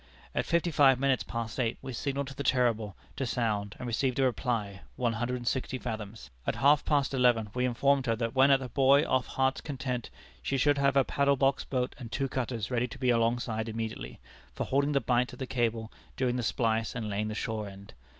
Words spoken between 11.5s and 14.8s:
boat and two cutters ready to be alongside immediately, for